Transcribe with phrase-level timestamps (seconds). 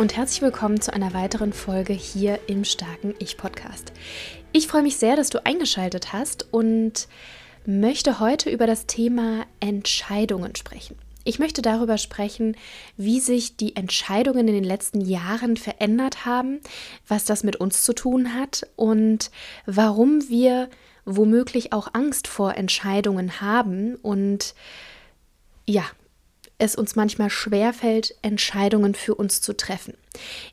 [0.00, 3.92] Und herzlich willkommen zu einer weiteren Folge hier im Starken Ich Podcast.
[4.50, 7.06] Ich freue mich sehr, dass du eingeschaltet hast und
[7.66, 10.96] möchte heute über das Thema Entscheidungen sprechen.
[11.24, 12.56] Ich möchte darüber sprechen,
[12.96, 16.60] wie sich die Entscheidungen in den letzten Jahren verändert haben,
[17.06, 19.30] was das mit uns zu tun hat und
[19.66, 20.70] warum wir
[21.04, 24.54] womöglich auch Angst vor Entscheidungen haben und
[25.66, 25.84] ja,
[26.60, 29.94] es uns manchmal schwerfällt, Entscheidungen für uns zu treffen.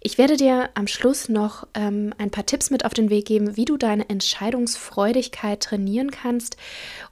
[0.01, 3.57] Ich werde dir am Schluss noch ähm, ein paar Tipps mit auf den Weg geben,
[3.57, 6.57] wie du deine Entscheidungsfreudigkeit trainieren kannst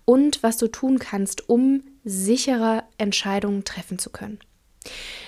[0.06, 4.40] und was du tun kannst, um sicherer Entscheidungen treffen zu können.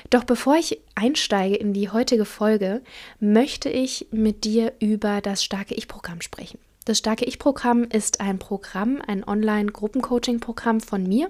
[0.09, 2.81] Doch bevor ich einsteige in die heutige Folge,
[3.19, 6.59] möchte ich mit dir über das starke Ich-Programm sprechen.
[6.87, 11.29] Das Starke Ich-Programm ist ein Programm, ein Online-Gruppencoaching-Programm von mir,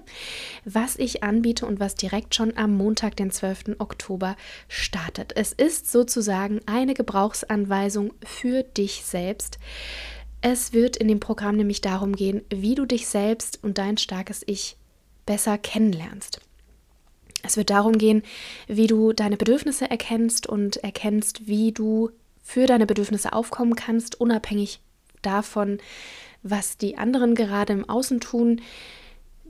[0.64, 3.74] was ich anbiete und was direkt schon am Montag, den 12.
[3.80, 4.36] Oktober
[4.68, 5.32] startet.
[5.34, 9.58] Es ist sozusagen eine Gebrauchsanweisung für dich selbst.
[10.42, 14.44] Es wird in dem Programm nämlich darum gehen, wie du dich selbst und dein starkes
[14.46, 14.76] Ich
[15.26, 16.40] besser kennenlernst.
[17.42, 18.22] Es wird darum gehen,
[18.68, 22.10] wie du deine Bedürfnisse erkennst und erkennst, wie du
[22.44, 24.82] für deine Bedürfnisse aufkommen kannst, unabhängig
[25.22, 25.78] davon,
[26.42, 28.60] was die anderen gerade im Außen tun.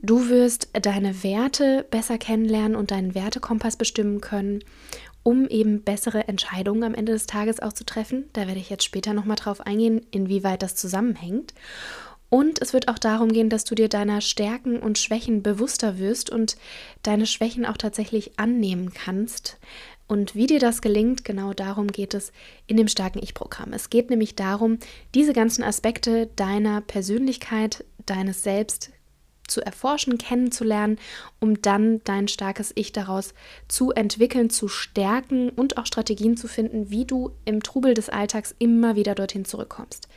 [0.01, 4.63] Du wirst deine Werte besser kennenlernen und deinen Wertekompass bestimmen können,
[5.23, 8.29] um eben bessere Entscheidungen am Ende des Tages auch zu treffen.
[8.33, 11.53] Da werde ich jetzt später nochmal drauf eingehen, inwieweit das zusammenhängt.
[12.29, 16.29] Und es wird auch darum gehen, dass du dir deiner Stärken und Schwächen bewusster wirst
[16.29, 16.57] und
[17.01, 19.57] deine Schwächen auch tatsächlich annehmen kannst,
[20.09, 22.33] und wie dir das gelingt, genau darum geht es
[22.65, 23.73] in dem starken Ich-Programm.
[23.73, 24.79] Es geht nämlich darum,
[25.13, 28.91] diese ganzen Aspekte deiner Persönlichkeit, deines Selbst
[29.49, 30.99] zu erforschen, kennenzulernen,
[31.39, 33.33] um dann dein starkes Ich daraus
[33.67, 38.55] zu entwickeln, zu stärken und auch Strategien zu finden, wie du im Trubel des Alltags
[38.59, 40.07] immer wieder dorthin zurückkommst.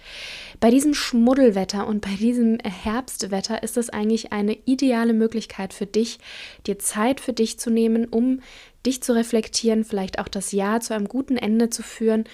[0.60, 6.18] Bei diesem Schmuddelwetter und bei diesem Herbstwetter ist es eigentlich eine ideale Möglichkeit für dich,
[6.66, 8.40] dir Zeit für dich zu nehmen, um
[8.84, 12.24] dich zu reflektieren, vielleicht auch das Jahr zu einem guten Ende zu führen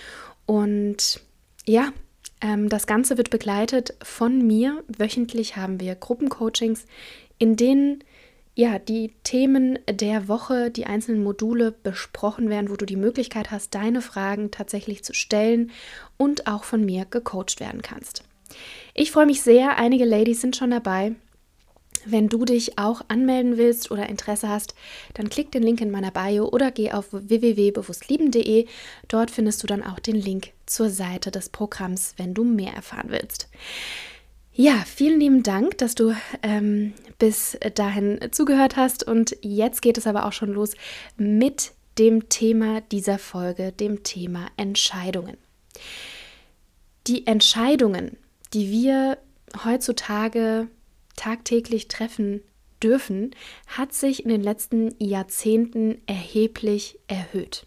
[0.47, 1.21] und
[1.67, 1.93] ja,
[2.41, 4.85] das Ganze wird begleitet von mir.
[4.87, 6.87] Wöchentlich haben wir Gruppencoachings,
[7.39, 8.05] in denen
[8.59, 13.73] ja, die Themen der Woche, die einzelnen Module besprochen werden, wo du die Möglichkeit hast,
[13.77, 15.71] deine Fragen tatsächlich zu stellen
[16.17, 18.25] und auch von mir gecoacht werden kannst.
[18.95, 21.15] Ich freue mich sehr, einige Ladies sind schon dabei.
[22.05, 24.75] Wenn du dich auch anmelden willst oder Interesse hast,
[25.15, 28.67] dann klick den Link in meiner Bio oder geh auf www.bewusstlieben.de.
[29.09, 33.09] Dort findest du dann auch den Link zur Seite des Programms, wenn du mehr erfahren
[33.09, 33.49] willst.
[34.53, 39.05] Ja, vielen lieben Dank, dass du ähm, bis dahin zugehört hast.
[39.05, 40.75] Und jetzt geht es aber auch schon los
[41.17, 45.37] mit dem Thema dieser Folge, dem Thema Entscheidungen.
[47.07, 48.17] Die Entscheidungen,
[48.53, 49.19] die wir
[49.65, 50.69] heutzutage
[51.19, 52.43] tagtäglich treffen
[52.83, 53.35] dürfen,
[53.67, 57.67] hat sich in den letzten Jahrzehnten erheblich erhöht.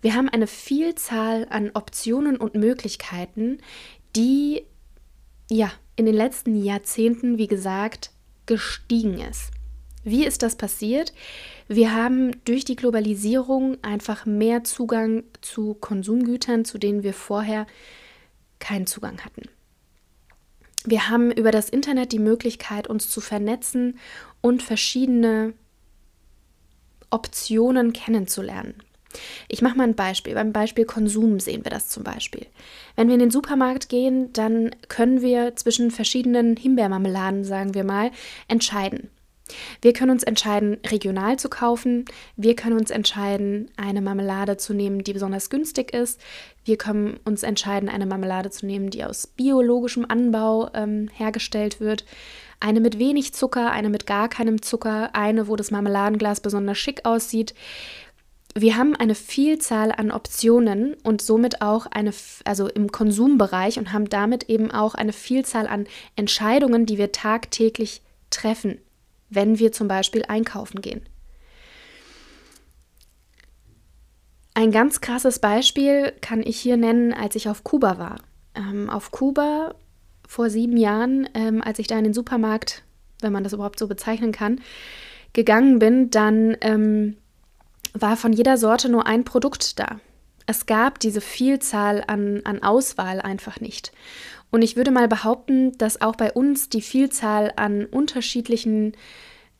[0.00, 3.58] Wir haben eine Vielzahl an Optionen und Möglichkeiten,
[4.14, 4.62] die
[5.50, 8.12] ja in den letzten Jahrzehnten, wie gesagt,
[8.46, 9.50] gestiegen ist.
[10.04, 11.12] Wie ist das passiert?
[11.66, 17.66] Wir haben durch die Globalisierung einfach mehr Zugang zu Konsumgütern, zu denen wir vorher
[18.60, 19.42] keinen Zugang hatten.
[20.90, 23.98] Wir haben über das Internet die Möglichkeit, uns zu vernetzen
[24.40, 25.52] und verschiedene
[27.10, 28.74] Optionen kennenzulernen.
[29.48, 30.32] Ich mache mal ein Beispiel.
[30.32, 32.46] Beim Beispiel Konsum sehen wir das zum Beispiel.
[32.96, 38.10] Wenn wir in den Supermarkt gehen, dann können wir zwischen verschiedenen Himbeermarmeladen, sagen wir mal,
[38.48, 39.10] entscheiden.
[39.80, 42.04] Wir können uns entscheiden, regional zu kaufen.
[42.36, 46.20] Wir können uns entscheiden, eine Marmelade zu nehmen, die besonders günstig ist.
[46.64, 52.04] Wir können uns entscheiden, eine Marmelade zu nehmen, die aus biologischem Anbau ähm, hergestellt wird.
[52.60, 57.04] Eine mit wenig Zucker, eine mit gar keinem Zucker, eine, wo das Marmeladenglas besonders schick
[57.04, 57.54] aussieht.
[58.54, 62.12] Wir haben eine Vielzahl an Optionen und somit auch eine,
[62.44, 65.86] also im Konsumbereich und haben damit eben auch eine Vielzahl an
[66.16, 68.78] Entscheidungen, die wir tagtäglich treffen
[69.30, 71.02] wenn wir zum Beispiel einkaufen gehen.
[74.54, 78.16] Ein ganz krasses Beispiel kann ich hier nennen, als ich auf Kuba war.
[78.56, 79.74] Ähm, auf Kuba
[80.26, 82.82] vor sieben Jahren, ähm, als ich da in den Supermarkt,
[83.20, 84.60] wenn man das überhaupt so bezeichnen kann,
[85.32, 87.16] gegangen bin, dann ähm,
[87.94, 90.00] war von jeder Sorte nur ein Produkt da.
[90.46, 93.92] Es gab diese Vielzahl an, an Auswahl einfach nicht.
[94.50, 98.96] Und ich würde mal behaupten, dass auch bei uns die Vielzahl an unterschiedlichen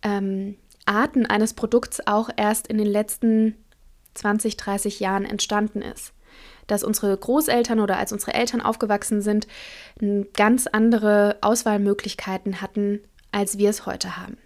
[0.02, 0.56] ähm,
[0.86, 3.54] Arten eines Produkts auch erst in den letzten
[4.14, 6.14] 20, 30 Jahren entstanden ist.
[6.66, 9.46] Dass unsere Großeltern oder als unsere Eltern aufgewachsen sind,
[10.34, 13.00] ganz andere Auswahlmöglichkeiten hatten,
[13.32, 14.38] als wir es heute haben.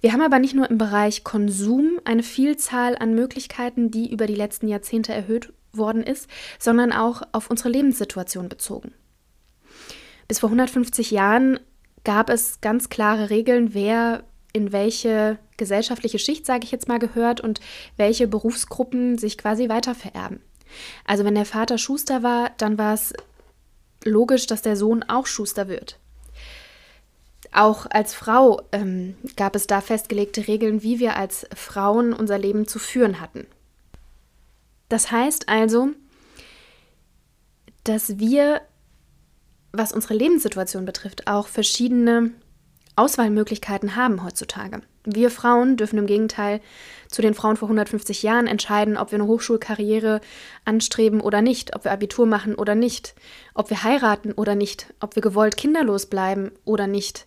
[0.00, 4.34] Wir haben aber nicht nur im Bereich Konsum eine Vielzahl an Möglichkeiten, die über die
[4.34, 6.28] letzten Jahrzehnte erhöht worden ist,
[6.58, 8.92] sondern auch auf unsere Lebenssituation bezogen.
[10.28, 11.60] Bis vor 150 Jahren
[12.04, 17.40] gab es ganz klare Regeln, wer in welche gesellschaftliche Schicht, sage ich jetzt mal, gehört
[17.40, 17.60] und
[17.96, 20.40] welche Berufsgruppen sich quasi weitervererben.
[21.04, 23.12] Also wenn der Vater Schuster war, dann war es
[24.04, 25.98] logisch, dass der Sohn auch Schuster wird.
[27.52, 32.66] Auch als Frau ähm, gab es da festgelegte Regeln, wie wir als Frauen unser Leben
[32.66, 33.46] zu führen hatten.
[34.92, 35.88] Das heißt also,
[37.82, 38.60] dass wir,
[39.72, 42.32] was unsere Lebenssituation betrifft, auch verschiedene
[42.94, 44.82] Auswahlmöglichkeiten haben heutzutage.
[45.04, 46.60] Wir Frauen dürfen im Gegenteil
[47.08, 50.20] zu den Frauen vor 150 Jahren entscheiden, ob wir eine Hochschulkarriere
[50.66, 53.14] anstreben oder nicht, ob wir Abitur machen oder nicht,
[53.54, 57.26] ob wir heiraten oder nicht, ob wir gewollt kinderlos bleiben oder nicht.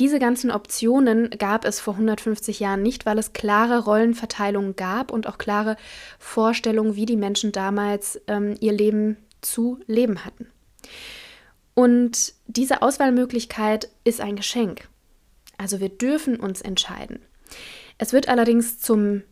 [0.00, 5.28] Diese ganzen Optionen gab es vor 150 Jahren nicht, weil es klare Rollenverteilungen gab und
[5.28, 5.76] auch klare
[6.18, 10.48] Vorstellungen, wie die Menschen damals ähm, ihr Leben zu leben hatten.
[11.74, 14.88] Und diese Auswahlmöglichkeit ist ein Geschenk.
[15.58, 17.20] Also wir dürfen uns entscheiden.
[17.98, 19.22] Es wird allerdings zum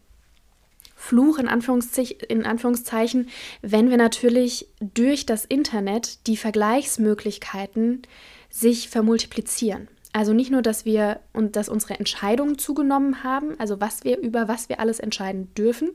[0.94, 3.28] Fluch in, in, Anführungszeichen,
[3.60, 8.02] wenn wir natürlich durch das Internet die Vergleichsmöglichkeiten
[8.50, 9.88] sich vermultiplizieren.
[10.14, 14.46] Also nicht nur, dass wir und dass unsere Entscheidungen zugenommen haben, also was wir über
[14.46, 15.90] was wir alles entscheiden dürfen,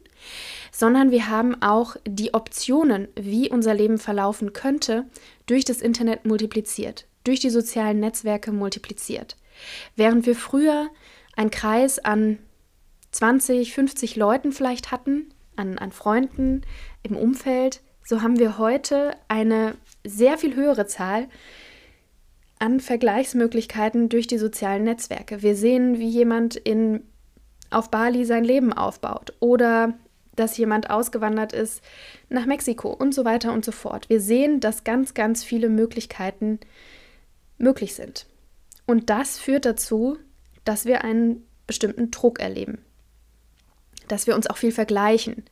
[0.71, 5.05] sondern wir haben auch die Optionen, wie unser Leben verlaufen könnte,
[5.45, 9.37] durch das Internet multipliziert, durch die sozialen Netzwerke multipliziert.
[9.95, 10.89] Während wir früher
[11.35, 12.39] einen Kreis an
[13.11, 16.63] 20, 50 Leuten vielleicht hatten, an, an Freunden
[17.03, 21.27] im Umfeld, so haben wir heute eine sehr viel höhere Zahl
[22.59, 25.41] an Vergleichsmöglichkeiten durch die sozialen Netzwerke.
[25.41, 27.03] Wir sehen, wie jemand in,
[27.69, 29.93] auf Bali sein Leben aufbaut oder
[30.35, 31.81] dass jemand ausgewandert ist
[32.29, 34.07] nach Mexiko und so weiter und so fort.
[34.09, 36.59] Wir sehen, dass ganz, ganz viele Möglichkeiten
[37.57, 38.27] möglich sind.
[38.85, 40.17] Und das führt dazu,
[40.63, 42.77] dass wir einen bestimmten Druck erleben,
[44.07, 45.43] dass wir uns auch viel vergleichen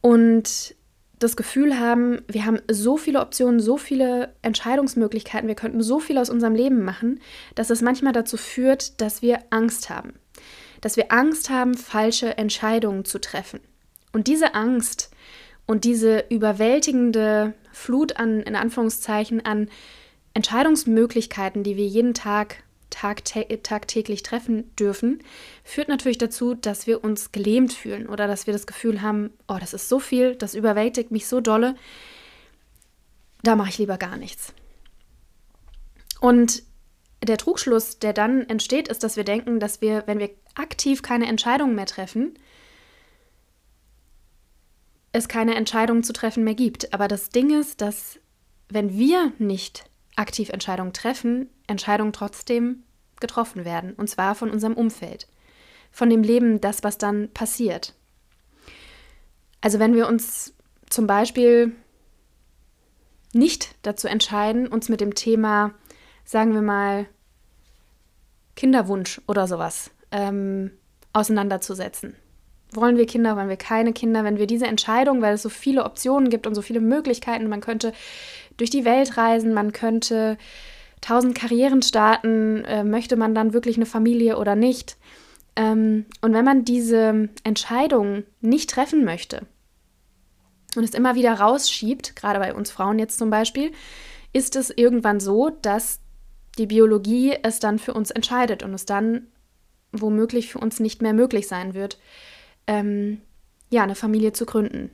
[0.00, 0.74] und
[1.20, 6.18] das Gefühl haben, wir haben so viele Optionen, so viele Entscheidungsmöglichkeiten, wir könnten so viel
[6.18, 7.20] aus unserem Leben machen,
[7.54, 10.14] dass es manchmal dazu führt, dass wir Angst haben.
[10.80, 13.60] Dass wir Angst haben, falsche Entscheidungen zu treffen.
[14.12, 15.10] Und diese Angst
[15.66, 19.68] und diese überwältigende Flut an, in Anführungszeichen, an
[20.32, 25.22] Entscheidungsmöglichkeiten, die wir jeden Tag tagtäglich treffen dürfen,
[25.64, 29.56] führt natürlich dazu, dass wir uns gelähmt fühlen oder dass wir das Gefühl haben, oh,
[29.58, 31.74] das ist so viel, das überwältigt mich so dolle,
[33.42, 34.52] da mache ich lieber gar nichts.
[36.20, 36.62] Und
[37.22, 41.26] der Trugschluss, der dann entsteht, ist, dass wir denken, dass wir, wenn wir aktiv keine
[41.26, 42.34] Entscheidungen mehr treffen,
[45.12, 46.94] es keine Entscheidungen zu treffen mehr gibt.
[46.94, 48.18] Aber das Ding ist, dass
[48.68, 52.82] wenn wir nicht aktiv Entscheidungen treffen, Entscheidungen trotzdem
[53.20, 55.28] getroffen werden, und zwar von unserem Umfeld,
[55.90, 57.94] von dem Leben, das, was dann passiert.
[59.60, 60.54] Also wenn wir uns
[60.88, 61.72] zum Beispiel
[63.32, 65.72] nicht dazu entscheiden, uns mit dem Thema,
[66.24, 67.06] sagen wir mal,
[68.56, 70.72] Kinderwunsch oder sowas ähm,
[71.12, 72.16] auseinanderzusetzen.
[72.72, 74.22] Wollen wir Kinder, wollen wir keine Kinder?
[74.22, 77.60] Wenn wir diese Entscheidung, weil es so viele Optionen gibt und so viele Möglichkeiten, man
[77.60, 77.92] könnte
[78.60, 80.36] durch die Welt reisen, man könnte
[81.00, 84.98] tausend Karrieren starten, äh, möchte man dann wirklich eine Familie oder nicht.
[85.56, 89.46] Ähm, und wenn man diese Entscheidung nicht treffen möchte
[90.76, 93.72] und es immer wieder rausschiebt, gerade bei uns Frauen jetzt zum Beispiel,
[94.32, 96.00] ist es irgendwann so, dass
[96.58, 99.28] die Biologie es dann für uns entscheidet und es dann
[99.92, 101.98] womöglich für uns nicht mehr möglich sein wird,
[102.66, 103.22] ähm,
[103.70, 104.90] ja, eine Familie zu gründen.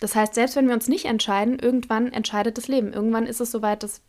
[0.00, 2.92] Das heißt, selbst wenn wir uns nicht entscheiden, irgendwann entscheidet das Leben.
[2.92, 4.02] Irgendwann ist es soweit, dass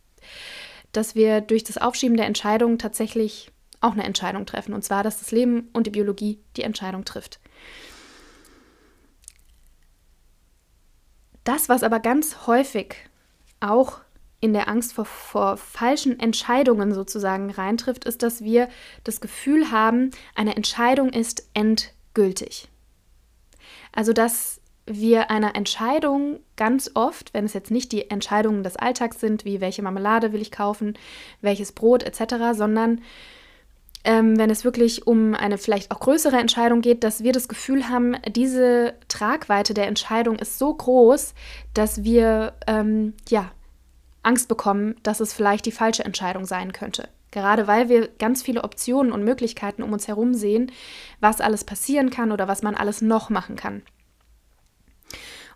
[0.92, 4.74] dass wir durch das Aufschieben der Entscheidung tatsächlich auch eine Entscheidung treffen.
[4.74, 7.38] Und zwar, dass das Leben und die Biologie die Entscheidung trifft.
[11.44, 12.96] Das, was aber ganz häufig
[13.60, 14.00] auch
[14.40, 18.68] in der Angst vor, vor falschen Entscheidungen sozusagen reintrifft, ist, dass wir
[19.04, 22.68] das Gefühl haben, eine Entscheidung ist endgültig.
[23.92, 24.57] Also dass
[24.88, 29.60] wir einer Entscheidung ganz oft, wenn es jetzt nicht die Entscheidungen des Alltags sind, wie
[29.60, 30.94] welche Marmelade will ich kaufen,
[31.40, 33.00] welches Brot etc., sondern
[34.04, 37.88] ähm, wenn es wirklich um eine vielleicht auch größere Entscheidung geht, dass wir das Gefühl
[37.88, 41.34] haben, diese Tragweite der Entscheidung ist so groß,
[41.74, 43.50] dass wir ähm, ja
[44.22, 47.08] Angst bekommen, dass es vielleicht die falsche Entscheidung sein könnte.
[47.30, 50.72] Gerade weil wir ganz viele Optionen und Möglichkeiten um uns herum sehen,
[51.20, 53.82] was alles passieren kann oder was man alles noch machen kann.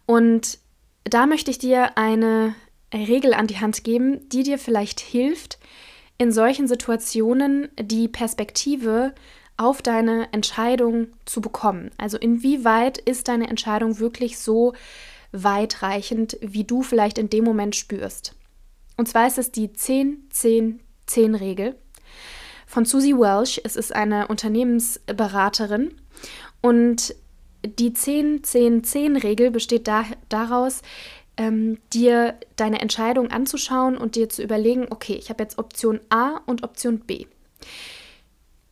[0.06, 0.59] Und
[1.04, 2.54] da möchte ich dir eine
[2.92, 5.59] Regel an die Hand geben, die dir vielleicht hilft,
[6.18, 9.14] in solchen Situationen die Perspektive
[9.56, 11.90] auf deine Entscheidung zu bekommen.
[11.99, 14.75] Also inwieweit ist deine Entscheidung wirklich so
[15.32, 18.35] weitreichend, wie du vielleicht in dem Moment spürst.
[18.97, 21.75] Und zwar ist es die 10-10-10-Regel
[22.66, 23.61] von Susie Welsh.
[23.64, 25.94] Es ist eine Unternehmensberaterin
[26.61, 27.14] und
[27.64, 30.83] die 10-10-10-Regel besteht da, daraus,
[31.37, 36.40] ähm, dir deine Entscheidung anzuschauen und dir zu überlegen, okay, ich habe jetzt Option A
[36.47, 37.26] und Option B.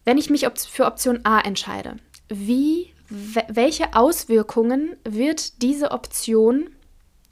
[0.04, 1.97] Wenn ich mich für Option A entscheide,
[2.28, 6.70] wie, welche Auswirkungen wird diese Option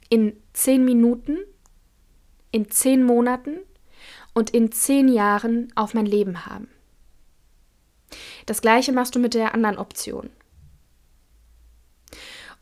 [0.09, 1.37] in 10 Minuten,
[2.51, 3.59] in 10 Monaten
[4.33, 6.69] und in 10 Jahren auf mein Leben haben?
[8.45, 10.29] Das gleiche machst du mit der anderen Option.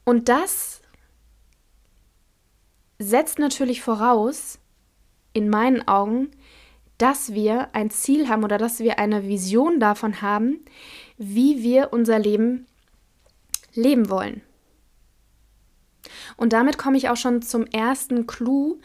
[0.07, 0.81] Und das
[2.97, 4.57] setzt natürlich voraus,
[5.33, 6.31] in meinen Augen,
[6.97, 10.63] dass wir ein Ziel haben oder dass wir eine Vision davon haben,
[11.17, 12.67] wie wir unser Leben
[13.73, 14.41] leben wollen.
[16.37, 18.79] Und damit komme ich auch schon zum ersten Clou,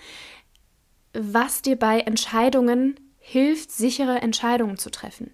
[1.13, 5.31] was dir bei Entscheidungen hilft, sichere Entscheidungen zu treffen.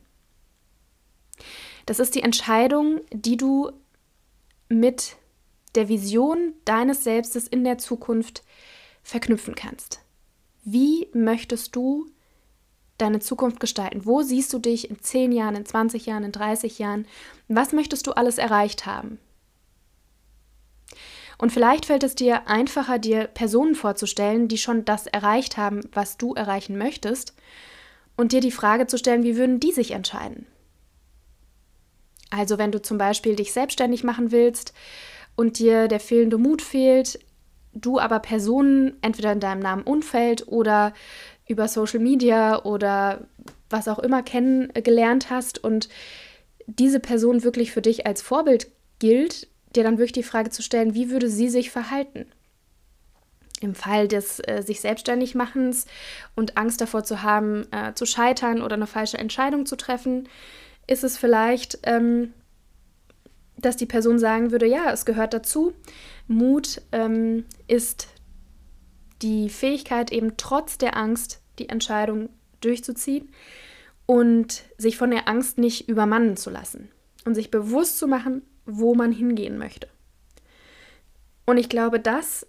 [1.87, 3.73] Das ist die Entscheidung, die du
[4.69, 5.17] mit
[5.79, 8.43] der Vision deines Selbstes in der Zukunft
[9.05, 10.01] verknüpfen kannst.
[10.65, 12.11] Wie möchtest du
[12.99, 14.05] deine Zukunft gestalten?
[14.05, 17.07] Wo siehst du dich in 10 Jahren, in 20 Jahren, in 30 Jahren?
[17.47, 19.21] Was möchtest du alles erreicht haben?
[21.39, 26.17] Und vielleicht fällt es dir einfacher, dir Personen vorzustellen, die schon das erreicht haben, was
[26.17, 27.35] du erreichen möchtest,
[28.17, 30.49] und dir die Frage zu stellen, wie würden die sich entscheiden?
[32.31, 34.75] Also wenn du zum Beispiel dich selbstständig machen willst
[35.39, 37.21] und dir der fehlende Mut fehlt,
[37.73, 40.93] du aber Personen entweder in deinem Namen Umfeld oder
[41.47, 43.29] über Social Media oder
[43.71, 45.89] was auch immer kennengelernt hast und
[46.67, 48.67] diese Person wirklich für dich als Vorbild
[48.99, 52.27] gilt, dir dann wirklich die Frage zu stellen, wie würde sie sich verhalten?
[53.61, 55.87] Im Fall des äh, sich selbstständig machens
[56.35, 60.29] und Angst davor zu haben, äh, zu scheitern oder eine falsche Entscheidung zu treffen,
[60.89, 62.33] ist es vielleicht ähm,
[63.59, 65.75] dass die Person sagen würde, ja, es gehört dazu.
[66.27, 68.09] Mut ähm, ist
[69.21, 72.29] die Fähigkeit, eben trotz der Angst die Entscheidung
[72.61, 73.29] durchzuziehen
[74.07, 76.89] und sich von der Angst nicht übermannen zu lassen
[77.25, 79.89] und sich bewusst zu machen, wo man hingehen möchte.
[81.47, 82.47] Und ich glaube, dass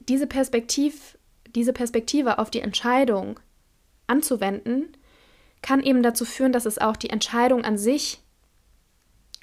[0.00, 1.18] diese, Perspektiv,
[1.54, 3.38] diese Perspektive auf die Entscheidung
[4.06, 4.88] anzuwenden,
[5.62, 8.22] kann eben dazu führen, dass es auch die Entscheidung an sich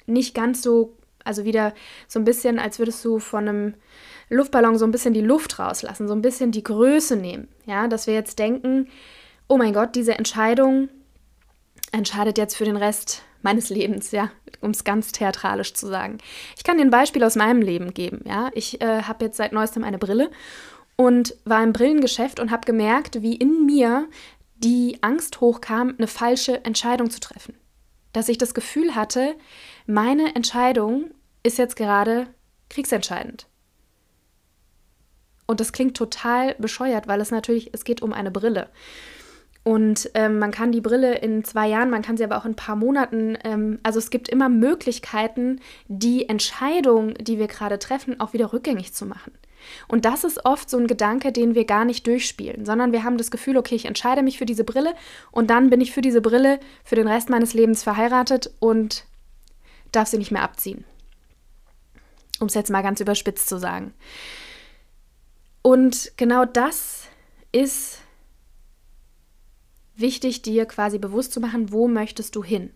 [0.06, 1.74] nicht ganz so, also wieder
[2.08, 3.74] so ein bisschen, als würdest du von einem
[4.28, 7.48] Luftballon so ein bisschen die Luft rauslassen, so ein bisschen die Größe nehmen.
[7.64, 8.88] Ja, dass wir jetzt denken,
[9.48, 10.88] oh mein Gott, diese Entscheidung
[11.92, 16.18] entscheidet jetzt für den Rest meines Lebens, ja, um es ganz theatralisch zu sagen.
[16.56, 18.50] Ich kann dir ein Beispiel aus meinem Leben geben, ja.
[18.54, 20.30] Ich äh, habe jetzt seit neuestem eine Brille
[20.96, 24.08] und war im Brillengeschäft und habe gemerkt, wie in mir
[24.56, 27.54] die Angst hochkam, eine falsche Entscheidung zu treffen.
[28.12, 29.34] Dass ich das Gefühl hatte,
[29.86, 31.10] meine Entscheidung
[31.42, 32.26] ist jetzt gerade
[32.68, 33.46] kriegsentscheidend.
[35.46, 38.68] Und das klingt total bescheuert, weil es natürlich, es geht um eine Brille.
[39.62, 42.52] Und ähm, man kann die Brille in zwei Jahren, man kann sie aber auch in
[42.52, 48.20] ein paar Monaten, ähm, also es gibt immer Möglichkeiten, die Entscheidung, die wir gerade treffen,
[48.20, 49.32] auch wieder rückgängig zu machen.
[49.88, 53.18] Und das ist oft so ein Gedanke, den wir gar nicht durchspielen, sondern wir haben
[53.18, 54.94] das Gefühl, okay, ich entscheide mich für diese Brille
[55.32, 59.04] und dann bin ich für diese Brille für den Rest meines Lebens verheiratet und
[59.92, 60.84] darf sie nicht mehr abziehen.
[62.38, 63.94] Um es jetzt mal ganz überspitzt zu sagen.
[65.62, 67.04] Und genau das
[67.52, 68.00] ist
[69.96, 72.70] wichtig, dir quasi bewusst zu machen, wo möchtest du hin?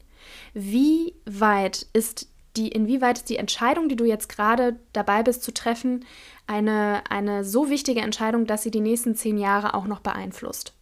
[0.54, 5.52] Wie weit ist die, inwieweit ist die Entscheidung, die du jetzt gerade dabei bist zu
[5.52, 6.04] treffen,
[6.46, 10.74] eine, eine so wichtige Entscheidung, dass sie die nächsten zehn Jahre auch noch beeinflusst.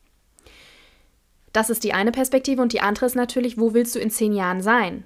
[1.52, 4.32] Das ist die eine Perspektive und die andere ist natürlich, wo willst du in zehn
[4.32, 5.04] Jahren sein?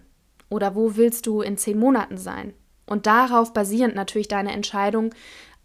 [0.52, 2.52] Oder wo willst du in zehn Monaten sein?
[2.84, 5.14] Und darauf basierend natürlich deine Entscheidung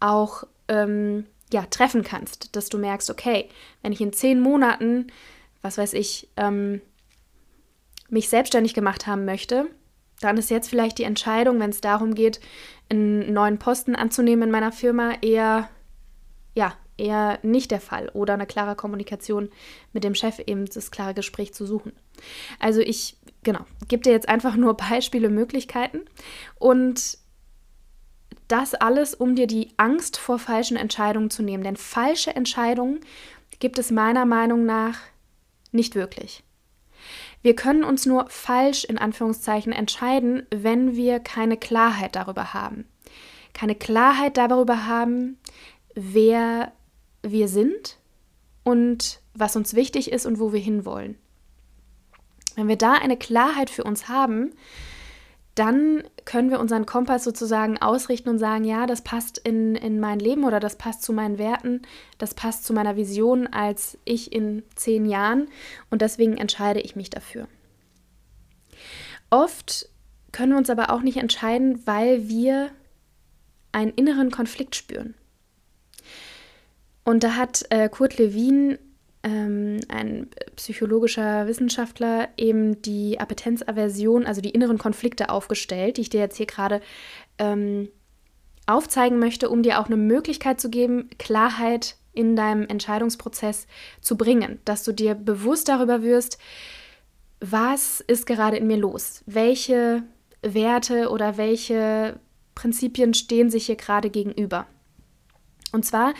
[0.00, 3.50] auch ähm, ja, treffen kannst, dass du merkst, okay,
[3.82, 5.08] wenn ich in zehn Monaten,
[5.60, 6.80] was weiß ich, ähm,
[8.08, 9.66] mich selbstständig gemacht haben möchte,
[10.20, 12.40] dann ist jetzt vielleicht die Entscheidung, wenn es darum geht,
[12.88, 15.68] einen neuen Posten anzunehmen in meiner Firma, eher,
[16.54, 19.50] ja, eher nicht der Fall oder eine klare Kommunikation
[19.92, 21.92] mit dem Chef, eben das klare Gespräch zu suchen.
[22.58, 26.00] Also ich, genau, gebe dir jetzt einfach nur Beispiele, Möglichkeiten
[26.58, 27.18] und
[28.48, 31.64] das alles, um dir die Angst vor falschen Entscheidungen zu nehmen.
[31.64, 33.00] Denn falsche Entscheidungen
[33.58, 34.98] gibt es meiner Meinung nach
[35.70, 36.42] nicht wirklich.
[37.42, 42.86] Wir können uns nur falsch in Anführungszeichen entscheiden, wenn wir keine Klarheit darüber haben.
[43.52, 45.38] Keine Klarheit darüber haben,
[45.94, 46.72] wer
[47.22, 47.98] wir sind
[48.64, 51.16] und was uns wichtig ist und wo wir hinwollen.
[52.56, 54.52] Wenn wir da eine Klarheit für uns haben,
[55.58, 60.20] dann können wir unseren Kompass sozusagen ausrichten und sagen, ja, das passt in, in mein
[60.20, 61.82] Leben oder das passt zu meinen Werten,
[62.18, 65.48] das passt zu meiner Vision als ich in zehn Jahren
[65.90, 67.48] und deswegen entscheide ich mich dafür.
[69.30, 69.88] Oft
[70.30, 72.70] können wir uns aber auch nicht entscheiden, weil wir
[73.72, 75.14] einen inneren Konflikt spüren.
[77.08, 78.76] Und da hat äh, Kurt Lewin
[79.22, 86.20] ähm, ein psychologischer Wissenschaftler eben die Appetenzaversion, also die inneren Konflikte aufgestellt, die ich dir
[86.20, 86.82] jetzt hier gerade
[87.38, 87.88] ähm,
[88.66, 93.66] aufzeigen möchte, um dir auch eine Möglichkeit zu geben, Klarheit in deinem Entscheidungsprozess
[94.02, 96.36] zu bringen, dass du dir bewusst darüber wirst,
[97.40, 100.02] was ist gerade in mir los, welche
[100.42, 102.20] Werte oder welche
[102.54, 104.66] Prinzipien stehen sich hier gerade gegenüber.
[105.72, 106.12] Und zwar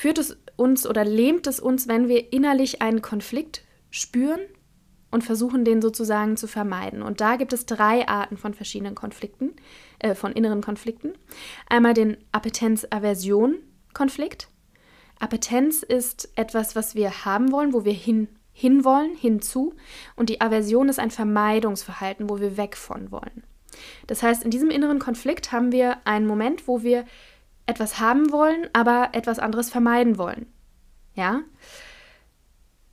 [0.00, 4.40] führt es uns oder lähmt es uns, wenn wir innerlich einen Konflikt spüren
[5.10, 7.02] und versuchen, den sozusagen zu vermeiden.
[7.02, 9.52] Und da gibt es drei Arten von verschiedenen Konflikten,
[9.98, 11.12] äh, von inneren Konflikten.
[11.68, 14.48] Einmal den Appetenz-Aversion-Konflikt.
[15.18, 19.74] Appetenz ist etwas, was wir haben wollen, wo wir hin, hinwollen, hinzu.
[20.16, 23.44] Und die Aversion ist ein Vermeidungsverhalten, wo wir weg von wollen.
[24.06, 27.04] Das heißt, in diesem inneren Konflikt haben wir einen Moment, wo wir
[27.66, 30.46] etwas haben wollen, aber etwas anderes vermeiden wollen.
[31.14, 31.42] Ja?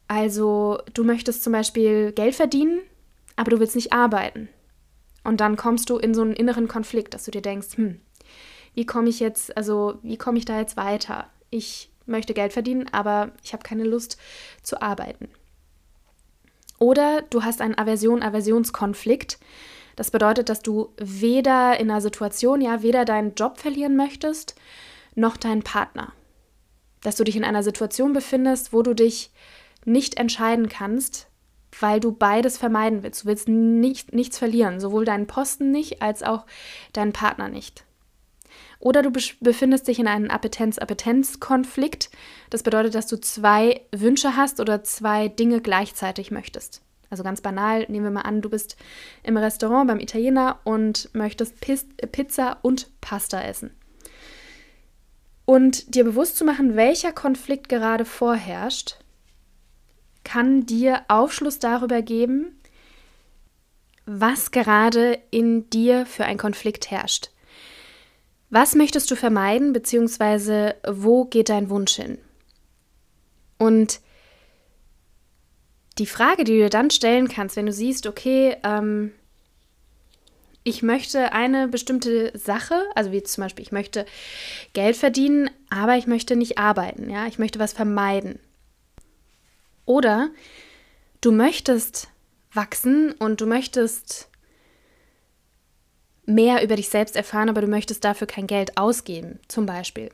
[0.08, 2.80] Also, du möchtest zum Beispiel Geld verdienen,
[3.36, 4.50] aber du willst nicht arbeiten.
[5.24, 8.00] Und dann kommst du in so einen inneren Konflikt, dass du dir denkst, hm,
[8.74, 11.28] wie komme ich jetzt, also wie komme ich da jetzt weiter?
[11.50, 14.18] Ich möchte Geld verdienen, aber ich habe keine Lust
[14.64, 15.30] zu arbeiten.
[16.80, 19.40] Oder du hast einen Aversion-Aversionskonflikt.
[19.98, 24.56] Das bedeutet, dass du weder in einer Situation, ja, weder deinen Job verlieren möchtest,
[25.16, 26.14] noch deinen Partner.
[27.02, 29.32] Dass du dich in einer Situation befindest, wo du dich
[29.86, 31.28] nicht entscheiden kannst,
[31.80, 33.24] weil du beides vermeiden willst.
[33.24, 36.46] Du willst nicht, nichts verlieren, sowohl deinen Posten nicht als auch
[36.94, 37.84] deinen Partner nicht.
[38.80, 42.12] Oder du befindest dich in einem Appetenz-Appetenz-Konflikt.
[42.52, 46.84] Das bedeutet, dass du zwei Wünsche hast oder zwei Dinge gleichzeitig möchtest.
[47.10, 48.78] Also ganz banal, nehmen wir mal an, du bist
[49.24, 53.72] im Restaurant beim Italiener und möchtest Pizza und Pasta essen.
[55.46, 58.98] Und dir bewusst zu machen, welcher Konflikt gerade vorherrscht,
[60.26, 62.60] kann dir Aufschluss darüber geben,
[64.06, 67.30] was gerade in dir für ein Konflikt herrscht.
[68.50, 72.18] Was möchtest du vermeiden, beziehungsweise wo geht dein Wunsch hin?
[73.58, 74.02] Und
[75.98, 79.12] die Frage, die du dir dann stellen kannst, wenn du siehst, okay, ähm,
[80.64, 84.06] ich möchte eine bestimmte Sache, also wie zum Beispiel, ich möchte
[84.74, 88.40] Geld verdienen, aber ich möchte nicht arbeiten, ja, ich möchte was vermeiden.
[89.86, 90.30] Oder
[91.22, 92.10] du möchtest
[92.52, 94.30] wachsen und du möchtest
[96.26, 100.10] mehr über dich selbst erfahren, aber du möchtest dafür kein Geld ausgeben, zum Beispiel.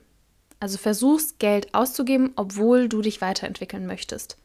[0.60, 4.38] Also versuchst Geld auszugeben, obwohl du dich weiterentwickeln möchtest.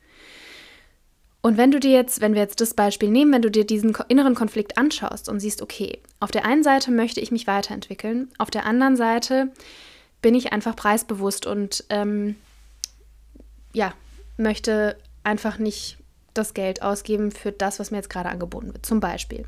[1.41, 3.97] Und wenn du dir jetzt, wenn wir jetzt das Beispiel nehmen, wenn du dir diesen
[4.09, 8.51] inneren Konflikt anschaust und siehst, okay, auf der einen Seite möchte ich mich weiterentwickeln, auf
[8.51, 9.53] der anderen Seite
[10.21, 12.35] bin ich einfach preisbewusst und ähm,
[13.73, 13.95] ja,
[14.37, 15.99] möchte einfach nicht
[16.35, 19.45] das Geld ausgeben für das, was mir jetzt gerade angeboten wird, zum Beispiel.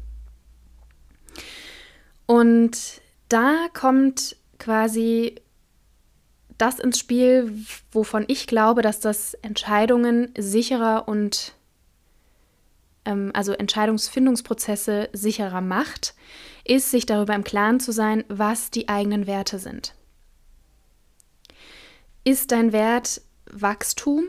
[2.27, 5.37] Und da kommt quasi
[6.59, 7.53] das ins Spiel,
[7.91, 11.55] wovon ich glaube, dass das Entscheidungen sicherer und
[13.05, 16.15] ähm, also Entscheidungsfindungsprozesse sicherer macht,
[16.65, 19.95] ist, sich darüber im Klaren zu sein, was die eigenen Werte sind.
[22.25, 24.25] Ist dein Wert Wachstum,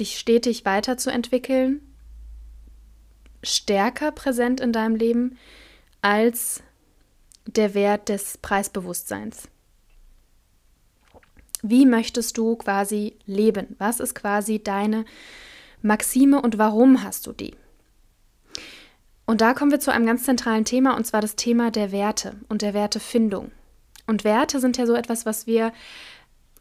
[0.00, 1.80] dich stetig weiterzuentwickeln,
[3.42, 5.38] stärker präsent in deinem Leben
[6.02, 6.62] als
[7.46, 9.48] der Wert des Preisbewusstseins?
[11.62, 13.76] Wie möchtest du quasi leben?
[13.78, 15.04] Was ist quasi deine
[15.82, 17.54] Maxime und warum hast du die?
[19.26, 22.36] Und da kommen wir zu einem ganz zentralen Thema, und zwar das Thema der Werte
[22.48, 23.50] und der Wertefindung.
[24.06, 25.72] Und Werte sind ja so etwas, was wir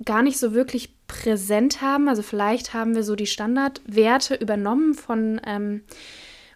[0.04, 2.10] gar nicht so wirklich präsent haben.
[2.10, 5.84] Also vielleicht haben wir so die Standardwerte übernommen von ähm,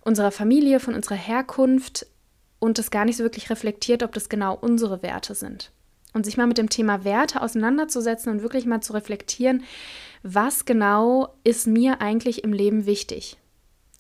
[0.02, 2.08] unserer Familie, von unserer Herkunft
[2.58, 5.72] und das gar nicht so wirklich reflektiert, ob das genau unsere Werte sind.
[6.13, 9.63] Und sich mal mit dem Thema Werte auseinanderzusetzen und wirklich mal zu reflektieren,
[10.24, 13.38] was genau ist mir eigentlich im Leben wichtig?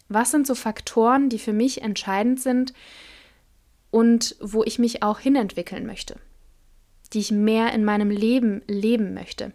[0.09, 2.73] Was sind so Faktoren, die für mich entscheidend sind
[3.91, 6.15] und wo ich mich auch hinentwickeln möchte,
[7.13, 9.53] die ich mehr in meinem Leben leben möchte?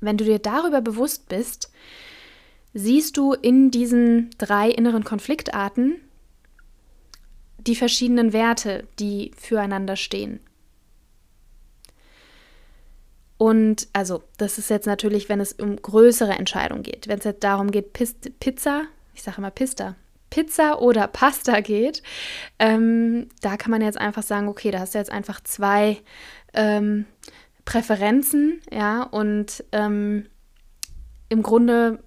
[0.00, 1.70] Wenn du dir darüber bewusst bist,
[2.72, 5.96] siehst du in diesen drei inneren Konfliktarten
[7.58, 10.40] die verschiedenen Werte, die füreinander stehen.
[13.36, 17.08] Und also, das ist jetzt natürlich, wenn es um größere Entscheidungen geht.
[17.08, 18.84] Wenn es jetzt darum geht, Pizza
[19.20, 19.96] ich sage immer Pista,
[20.30, 22.02] Pizza oder Pasta geht,
[22.58, 25.98] ähm, da kann man jetzt einfach sagen, okay, da hast du jetzt einfach zwei
[26.54, 27.04] ähm,
[27.64, 30.26] Präferenzen, ja, und ähm,
[31.28, 32.02] im Grunde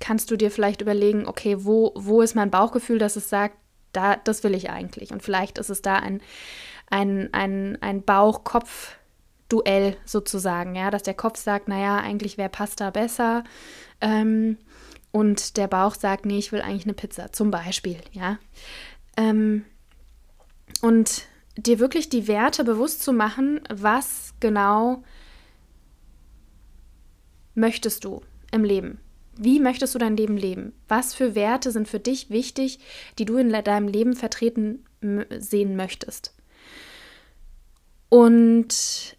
[0.00, 3.56] kannst du dir vielleicht überlegen, okay, wo, wo ist mein Bauchgefühl, dass es sagt,
[3.92, 5.12] da, das will ich eigentlich.
[5.12, 6.20] Und vielleicht ist es da ein,
[6.88, 13.44] ein, ein, ein Bauch-Kopf-Duell sozusagen, ja, dass der Kopf sagt, naja, eigentlich wäre Pasta besser.
[14.00, 14.56] Ähm,
[15.12, 18.38] und der Bauch sagt, nee, ich will eigentlich eine Pizza, zum Beispiel, ja.
[19.16, 19.64] Ähm,
[20.82, 25.02] und dir wirklich die Werte bewusst zu machen, was genau
[27.54, 28.98] möchtest du im Leben?
[29.36, 30.72] Wie möchtest du dein Leben leben?
[30.88, 32.78] Was für Werte sind für dich wichtig,
[33.18, 34.84] die du in deinem Leben vertreten
[35.38, 36.34] sehen möchtest?
[38.08, 39.16] Und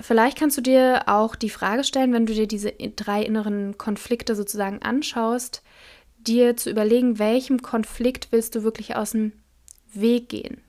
[0.00, 4.34] Vielleicht kannst du dir auch die Frage stellen, wenn du dir diese drei inneren Konflikte
[4.34, 5.62] sozusagen anschaust,
[6.18, 9.32] dir zu überlegen, welchem Konflikt willst du wirklich aus dem
[9.92, 10.60] Weg gehen?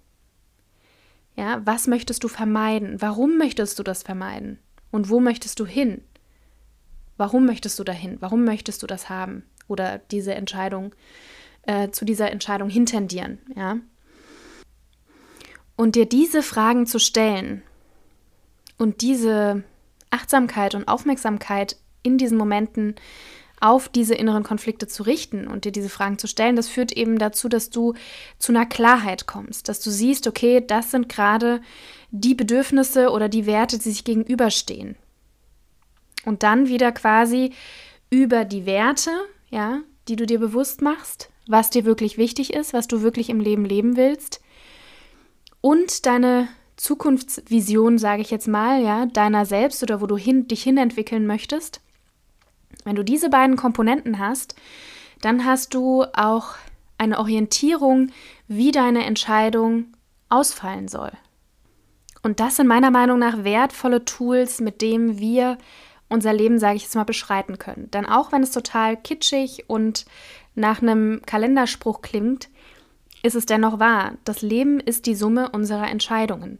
[1.36, 3.02] Ja, was möchtest du vermeiden?
[3.02, 4.60] Warum möchtest du das vermeiden?
[4.92, 6.02] Und wo möchtest du hin?
[7.18, 8.18] Warum möchtest du dahin?
[8.22, 9.44] Warum möchtest du das haben?
[9.68, 10.96] Oder diese Entscheidung,
[11.64, 13.78] äh, zu dieser Entscheidung hintendieren, ja?
[15.76, 17.62] Und dir diese Fragen zu stellen,
[18.78, 19.64] und diese
[20.10, 22.96] Achtsamkeit und Aufmerksamkeit in diesen Momenten
[23.60, 27.18] auf diese inneren Konflikte zu richten und dir diese Fragen zu stellen, das führt eben
[27.18, 27.96] dazu, dass du
[28.38, 31.62] zu einer Klarheit kommst, dass du siehst, okay, das sind gerade
[32.12, 34.96] die Bedürfnisse oder die Werte, die sich gegenüberstehen.
[36.24, 37.52] Und dann wieder quasi
[38.10, 39.12] über die Werte,
[39.50, 43.40] ja, die du dir bewusst machst, was dir wirklich wichtig ist, was du wirklich im
[43.40, 44.42] Leben leben willst
[45.62, 50.64] und deine Zukunftsvision, sage ich jetzt mal, ja, deiner selbst oder wo du hin, dich
[50.64, 51.82] hinentwickeln möchtest,
[52.86, 54.56] wenn du diese beiden Komponenten hast,
[55.22, 56.56] dann hast du auch
[56.98, 58.12] eine Orientierung,
[58.48, 59.88] wie deine Entscheidung
[60.30, 61.12] ausfallen soll.
[62.24, 65.58] Und das sind meiner Meinung nach wertvolle Tools, mit denen wir
[66.10, 67.90] unser Leben, sage ich jetzt mal, beschreiten können.
[67.92, 70.06] Denn auch wenn es total kitschig und
[70.56, 72.50] nach einem Kalenderspruch klingt,
[73.24, 74.14] ist es dennoch wahr.
[74.24, 76.60] Das Leben ist die Summe unserer Entscheidungen.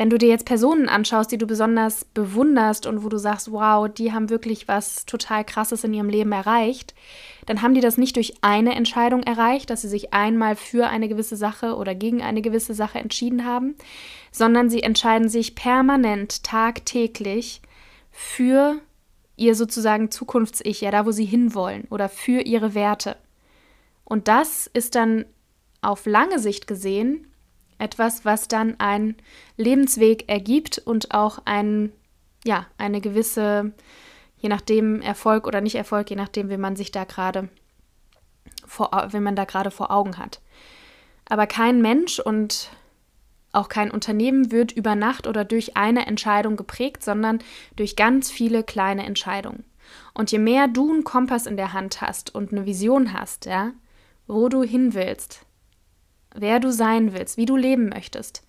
[0.00, 3.86] Wenn du dir jetzt Personen anschaust, die du besonders bewunderst und wo du sagst, wow,
[3.86, 6.94] die haben wirklich was total Krasses in ihrem Leben erreicht,
[7.44, 11.06] dann haben die das nicht durch eine Entscheidung erreicht, dass sie sich einmal für eine
[11.06, 13.74] gewisse Sache oder gegen eine gewisse Sache entschieden haben,
[14.32, 17.60] sondern sie entscheiden sich permanent, tagtäglich
[18.10, 18.76] für
[19.36, 23.18] ihr sozusagen Zukunfts-Ich, ja, da wo sie hinwollen oder für ihre Werte.
[24.04, 25.26] Und das ist dann
[25.82, 27.26] auf lange Sicht gesehen
[27.80, 29.16] etwas, was dann einen
[29.56, 31.92] Lebensweg ergibt und auch ein,
[32.44, 33.72] ja, eine gewisse,
[34.38, 37.48] je nachdem Erfolg oder nicht Erfolg, je nachdem, wie man sich da gerade
[38.66, 40.40] vor, wenn man da gerade vor Augen hat.
[41.28, 42.70] Aber kein Mensch und
[43.52, 47.40] auch kein Unternehmen wird über Nacht oder durch eine Entscheidung geprägt, sondern
[47.76, 49.64] durch ganz viele kleine Entscheidungen.
[50.14, 53.72] Und je mehr du einen Kompass in der Hand hast und eine Vision hast, ja,
[54.28, 55.44] wo du hin willst,
[56.34, 58.42] wer du sein willst, wie du leben möchtest,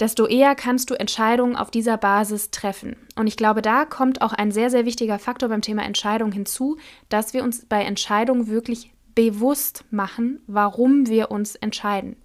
[0.00, 2.96] desto eher kannst du Entscheidungen auf dieser Basis treffen.
[3.16, 6.76] Und ich glaube, da kommt auch ein sehr, sehr wichtiger Faktor beim Thema Entscheidung hinzu,
[7.08, 12.16] dass wir uns bei Entscheidungen wirklich bewusst machen, warum wir uns entscheiden.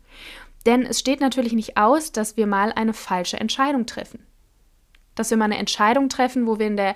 [0.66, 4.26] Denn es steht natürlich nicht aus, dass wir mal eine falsche Entscheidung treffen.
[5.16, 6.96] Dass wir mal eine Entscheidung treffen, wo wir in der,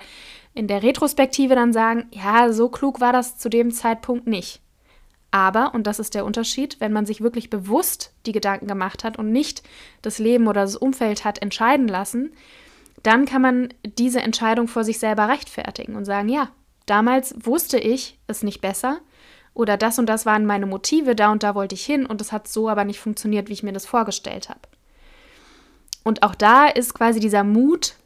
[0.54, 4.60] in der Retrospektive dann sagen, ja, so klug war das zu dem Zeitpunkt nicht.
[5.30, 9.18] Aber, und das ist der Unterschied, wenn man sich wirklich bewusst die Gedanken gemacht hat
[9.18, 9.62] und nicht
[10.02, 12.32] das Leben oder das Umfeld hat entscheiden lassen,
[13.02, 16.50] dann kann man diese Entscheidung vor sich selber rechtfertigen und sagen, ja,
[16.86, 19.00] damals wusste ich es nicht besser
[19.54, 22.32] oder das und das waren meine Motive, da und da wollte ich hin und es
[22.32, 24.60] hat so aber nicht funktioniert, wie ich mir das vorgestellt habe.
[26.04, 27.96] Und auch da ist quasi dieser Mut,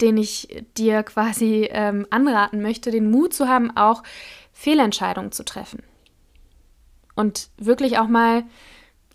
[0.00, 4.02] den ich dir quasi ähm, anraten möchte, den Mut zu haben, auch
[4.60, 5.82] Fehlentscheidungen zu treffen.
[7.14, 8.44] Und wirklich auch mal,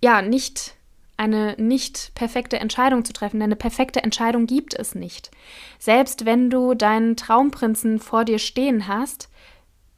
[0.04, 0.74] ja, nicht
[1.18, 5.30] eine nicht perfekte Entscheidung zu treffen, denn eine perfekte Entscheidung gibt es nicht.
[5.78, 9.30] Selbst wenn du deinen Traumprinzen vor dir stehen hast,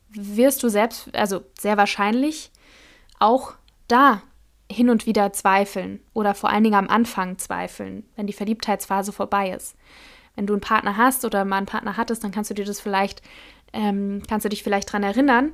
[0.09, 2.51] wirst du selbst, also sehr wahrscheinlich,
[3.17, 3.53] auch
[3.87, 4.21] da
[4.69, 9.51] hin und wieder zweifeln oder vor allen Dingen am Anfang zweifeln, wenn die Verliebtheitsphase vorbei
[9.51, 9.77] ist.
[10.35, 12.81] Wenn du einen Partner hast oder mal einen Partner hattest, dann kannst du dir das
[12.81, 13.23] vielleicht
[13.73, 15.51] ähm, kannst du dich vielleicht daran erinnern?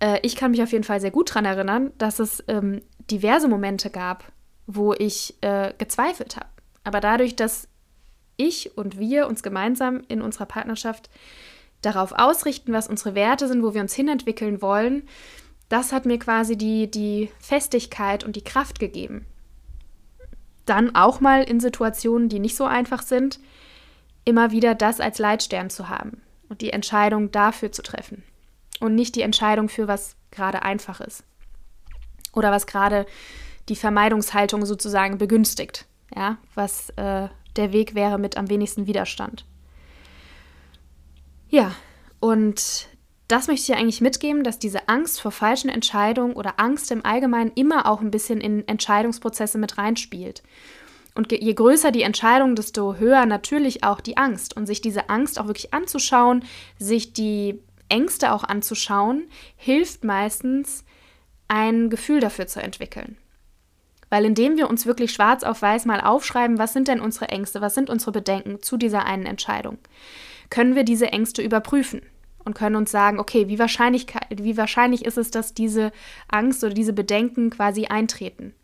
[0.00, 3.48] Äh, ich kann mich auf jeden Fall sehr gut daran erinnern, dass es ähm, diverse
[3.48, 4.24] Momente gab,
[4.66, 6.48] wo ich äh, gezweifelt habe.
[6.84, 7.68] Aber dadurch, dass
[8.36, 11.08] ich und wir uns gemeinsam in unserer Partnerschaft
[11.82, 15.04] darauf ausrichten, was unsere Werte sind, wo wir uns hinentwickeln wollen,
[15.68, 19.26] das hat mir quasi die, die Festigkeit und die Kraft gegeben.
[20.66, 23.38] Dann auch mal in Situationen, die nicht so einfach sind,
[24.24, 28.22] immer wieder das als Leitstern zu haben und die Entscheidung dafür zu treffen
[28.80, 31.24] und nicht die Entscheidung für was gerade einfach ist
[32.32, 33.06] oder was gerade
[33.68, 39.46] die Vermeidungshaltung sozusagen begünstigt, ja, was äh, der Weg wäre mit am wenigsten Widerstand.
[41.48, 41.74] Ja,
[42.20, 42.88] und
[43.28, 47.52] das möchte ich eigentlich mitgeben, dass diese Angst vor falschen Entscheidungen oder Angst im Allgemeinen
[47.54, 50.42] immer auch ein bisschen in Entscheidungsprozesse mit reinspielt.
[51.14, 54.56] Und je größer die Entscheidung, desto höher natürlich auch die Angst.
[54.56, 56.44] Und sich diese Angst auch wirklich anzuschauen,
[56.78, 60.84] sich die Ängste auch anzuschauen, hilft meistens,
[61.46, 63.16] ein Gefühl dafür zu entwickeln.
[64.10, 67.60] Weil indem wir uns wirklich schwarz auf weiß mal aufschreiben, was sind denn unsere Ängste,
[67.60, 69.78] was sind unsere Bedenken zu dieser einen Entscheidung,
[70.50, 72.02] können wir diese Ängste überprüfen
[72.44, 75.92] und können uns sagen, okay, wie wahrscheinlich, wie wahrscheinlich ist es, dass diese
[76.28, 78.54] Angst oder diese Bedenken quasi eintreten?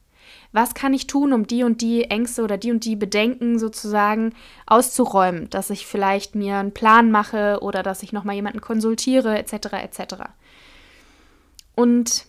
[0.52, 4.34] Was kann ich tun, um die und die Ängste oder die und die Bedenken sozusagen
[4.66, 9.74] auszuräumen, dass ich vielleicht mir einen Plan mache oder dass ich nochmal jemanden konsultiere, etc.
[9.74, 10.14] etc.
[11.76, 12.26] Und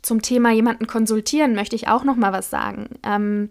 [0.00, 2.88] zum Thema jemanden konsultieren möchte ich auch nochmal was sagen.
[3.02, 3.50] Ähm,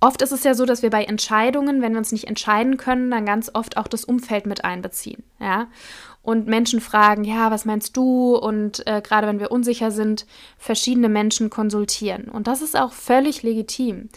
[0.00, 3.10] oft ist es ja so, dass wir bei Entscheidungen, wenn wir uns nicht entscheiden können,
[3.10, 5.22] dann ganz oft auch das Umfeld mit einbeziehen.
[5.38, 5.68] Ja?
[6.30, 8.36] Und Menschen fragen, ja, was meinst du?
[8.36, 10.26] Und äh, gerade wenn wir unsicher sind,
[10.58, 12.28] verschiedene Menschen konsultieren.
[12.28, 14.08] Und das ist auch völlig legitim.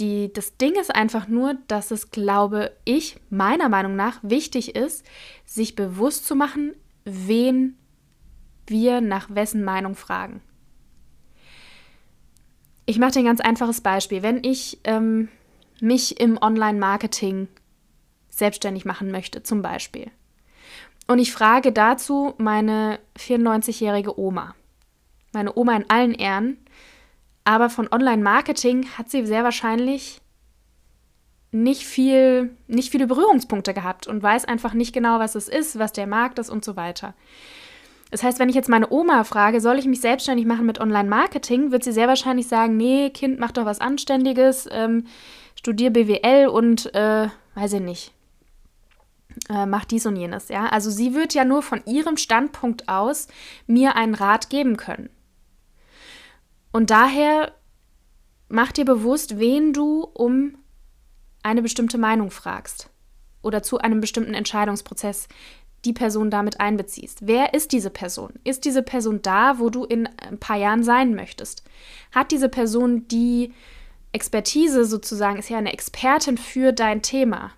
[0.00, 5.04] Die, das Ding ist einfach nur, dass es, glaube ich, meiner Meinung nach wichtig ist,
[5.44, 7.76] sich bewusst zu machen, wen
[8.66, 10.40] wir nach wessen Meinung fragen.
[12.86, 14.22] Ich mache dir ein ganz einfaches Beispiel.
[14.22, 15.28] Wenn ich ähm,
[15.80, 17.48] mich im Online-Marketing
[18.32, 20.10] selbstständig machen möchte, zum Beispiel.
[21.06, 24.54] Und ich frage dazu meine 94-jährige Oma.
[25.32, 26.58] Meine Oma in allen Ehren.
[27.44, 30.20] Aber von Online-Marketing hat sie sehr wahrscheinlich
[31.50, 35.92] nicht, viel, nicht viele Berührungspunkte gehabt und weiß einfach nicht genau, was es ist, was
[35.92, 37.14] der Markt ist und so weiter.
[38.10, 41.72] Das heißt, wenn ich jetzt meine Oma frage, soll ich mich selbstständig machen mit Online-Marketing,
[41.72, 45.06] wird sie sehr wahrscheinlich sagen, nee, Kind, mach doch was Anständiges, ähm,
[45.54, 48.12] studier BWL und, äh, weiß ich nicht,
[49.48, 50.66] äh, macht dies und jenes, ja.
[50.66, 53.28] Also sie wird ja nur von ihrem Standpunkt aus
[53.66, 55.10] mir einen Rat geben können.
[56.72, 57.52] Und daher
[58.48, 60.56] mach dir bewusst, wen du um
[61.42, 62.90] eine bestimmte Meinung fragst
[63.42, 65.28] oder zu einem bestimmten Entscheidungsprozess
[65.84, 67.26] die Person damit einbeziehst.
[67.26, 68.34] Wer ist diese Person?
[68.44, 71.64] Ist diese Person da, wo du in ein paar Jahren sein möchtest?
[72.12, 73.52] Hat diese Person die
[74.12, 77.52] Expertise sozusagen, ist ja eine Expertin für dein Thema?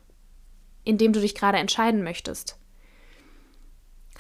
[0.85, 2.59] In dem du dich gerade entscheiden möchtest?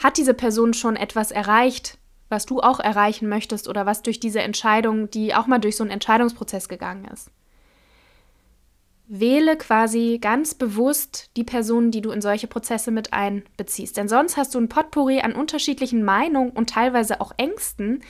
[0.02, 1.98] Hat diese Person schon etwas erreicht,
[2.28, 5.84] was du auch erreichen möchtest oder was durch diese Entscheidung, die auch mal durch so
[5.84, 7.30] einen Entscheidungsprozess gegangen ist?
[9.06, 13.96] Wähle quasi ganz bewusst die Personen, die du in solche Prozesse mit einbeziehst.
[13.96, 18.02] Denn sonst hast du ein Potpourri an unterschiedlichen Meinungen und teilweise auch Ängsten,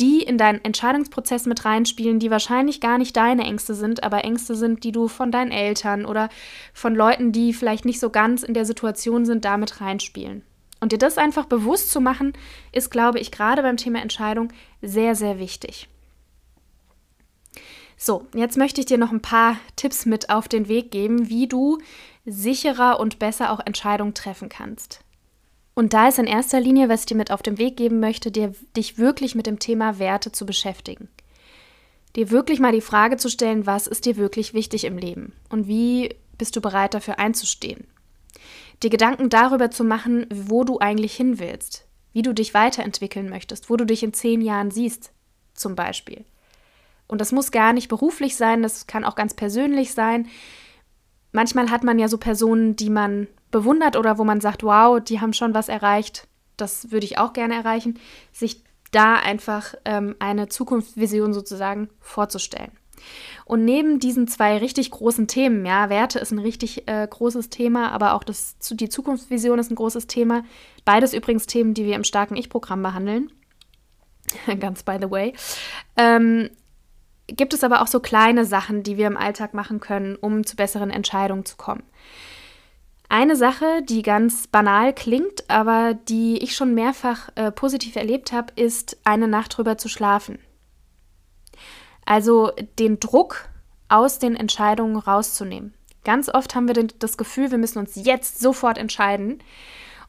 [0.00, 4.54] die in deinen Entscheidungsprozess mit reinspielen, die wahrscheinlich gar nicht deine Ängste sind, aber Ängste
[4.54, 6.28] sind, die du von deinen Eltern oder
[6.74, 10.42] von Leuten, die vielleicht nicht so ganz in der Situation sind, damit reinspielen.
[10.80, 12.34] Und dir das einfach bewusst zu machen,
[12.72, 15.88] ist, glaube ich, gerade beim Thema Entscheidung sehr, sehr wichtig.
[17.96, 21.48] So, jetzt möchte ich dir noch ein paar Tipps mit auf den Weg geben, wie
[21.48, 21.78] du
[22.26, 25.00] sicherer und besser auch Entscheidungen treffen kannst.
[25.78, 28.30] Und da ist in erster Linie, was ich dir mit auf den Weg geben möchte,
[28.30, 31.08] dir, dich wirklich mit dem Thema Werte zu beschäftigen.
[32.16, 35.68] Dir wirklich mal die Frage zu stellen, was ist dir wirklich wichtig im Leben und
[35.68, 37.86] wie bist du bereit dafür einzustehen.
[38.82, 43.68] Dir Gedanken darüber zu machen, wo du eigentlich hin willst, wie du dich weiterentwickeln möchtest,
[43.68, 45.12] wo du dich in zehn Jahren siehst,
[45.52, 46.24] zum Beispiel.
[47.06, 50.26] Und das muss gar nicht beruflich sein, das kann auch ganz persönlich sein.
[51.32, 55.20] Manchmal hat man ja so Personen, die man bewundert oder wo man sagt, wow, die
[55.20, 57.98] haben schon was erreicht, das würde ich auch gerne erreichen,
[58.32, 62.72] sich da einfach ähm, eine Zukunftsvision sozusagen vorzustellen.
[63.46, 67.92] Und neben diesen zwei richtig großen Themen, ja, Werte ist ein richtig äh, großes Thema,
[67.92, 70.44] aber auch das, die Zukunftsvision ist ein großes Thema.
[70.84, 73.32] Beides übrigens Themen, die wir im starken Ich-Programm behandeln.
[74.60, 75.32] Ganz by the way.
[75.96, 76.50] Ähm,
[77.26, 80.56] gibt es aber auch so kleine Sachen, die wir im Alltag machen können, um zu
[80.56, 81.82] besseren Entscheidungen zu kommen.
[83.08, 88.52] Eine Sache, die ganz banal klingt, aber die ich schon mehrfach äh, positiv erlebt habe,
[88.56, 90.38] ist, eine Nacht drüber zu schlafen.
[92.04, 93.48] Also den Druck
[93.88, 95.74] aus den Entscheidungen rauszunehmen.
[96.04, 99.42] Ganz oft haben wir das Gefühl, wir müssen uns jetzt sofort entscheiden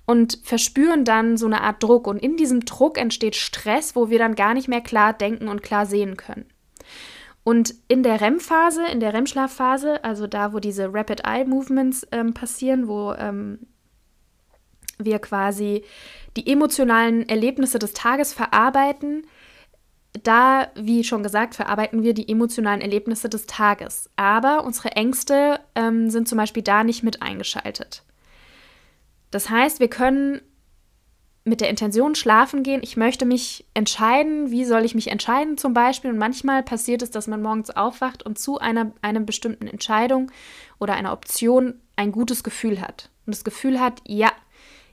[0.05, 2.07] und verspüren dann so eine Art Druck.
[2.07, 5.63] Und in diesem Druck entsteht Stress, wo wir dann gar nicht mehr klar denken und
[5.63, 6.45] klar sehen können.
[7.47, 12.33] Und in der REM-Phase, in der REM-Schlafphase, also da, wo diese Rapid Eye Movements ähm,
[12.33, 13.59] passieren, wo ähm,
[14.97, 15.85] wir quasi
[16.35, 19.25] die emotionalen Erlebnisse des Tages verarbeiten,
[20.23, 24.09] da, wie schon gesagt, verarbeiten wir die emotionalen Erlebnisse des Tages.
[24.17, 28.03] Aber unsere Ängste ähm, sind zum Beispiel da nicht mit eingeschaltet.
[29.31, 30.41] Das heißt, wir können
[31.47, 35.73] mit der Intention schlafen gehen, ich möchte mich entscheiden, wie soll ich mich entscheiden zum
[35.73, 36.11] Beispiel.
[36.11, 40.31] Und manchmal passiert es, dass man morgens aufwacht und zu einer, einer bestimmten Entscheidung
[40.79, 43.09] oder einer Option ein gutes Gefühl hat.
[43.25, 44.31] Und das Gefühl hat, ja,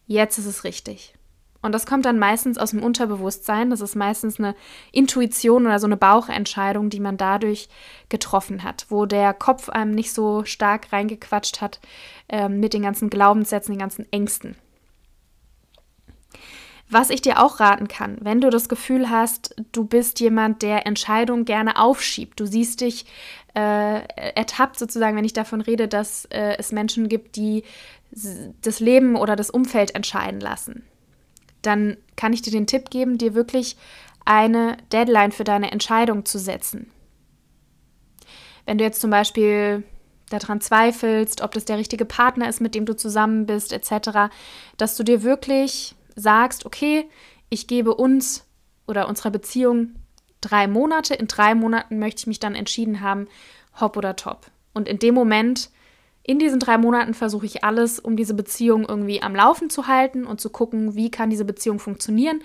[0.06, 1.14] jetzt ist es richtig.
[1.64, 3.70] Und das kommt dann meistens aus dem Unterbewusstsein.
[3.70, 4.54] Das ist meistens eine
[4.92, 7.70] Intuition oder so eine Bauchentscheidung, die man dadurch
[8.10, 11.80] getroffen hat, wo der Kopf einem nicht so stark reingequatscht hat
[12.28, 14.56] äh, mit den ganzen Glaubenssätzen, den ganzen Ängsten.
[16.90, 20.86] Was ich dir auch raten kann, wenn du das Gefühl hast, du bist jemand, der
[20.86, 23.06] Entscheidungen gerne aufschiebt, du siehst dich
[23.54, 27.64] äh, ertappt sozusagen, wenn ich davon rede, dass äh, es Menschen gibt, die
[28.62, 30.84] das Leben oder das Umfeld entscheiden lassen,
[31.62, 33.76] dann kann ich dir den Tipp geben, dir wirklich
[34.24, 36.90] eine Deadline für deine Entscheidung zu setzen.
[38.66, 39.84] Wenn du jetzt zum Beispiel
[40.30, 44.30] daran zweifelst, ob das der richtige Partner ist, mit dem du zusammen bist, etc.,
[44.76, 47.08] dass du dir wirklich sagst, okay,
[47.48, 48.46] ich gebe uns
[48.86, 49.94] oder unserer Beziehung
[50.40, 53.28] drei Monate, in drei Monaten möchte ich mich dann entschieden haben,
[53.80, 54.50] hopp oder top.
[54.72, 55.70] Und in dem Moment,
[56.22, 60.26] in diesen drei Monaten versuche ich alles, um diese Beziehung irgendwie am Laufen zu halten
[60.26, 62.42] und zu gucken, wie kann diese Beziehung funktionieren.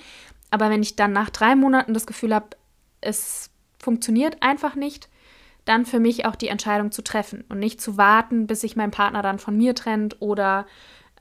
[0.52, 2.50] Aber wenn ich dann nach drei Monaten das Gefühl habe,
[3.02, 5.10] es funktioniert einfach nicht,
[5.66, 8.92] dann für mich auch die Entscheidung zu treffen und nicht zu warten, bis sich mein
[8.92, 10.66] Partner dann von mir trennt oder